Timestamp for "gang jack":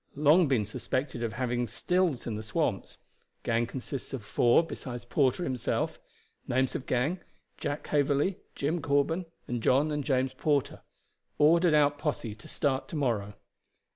6.87-7.85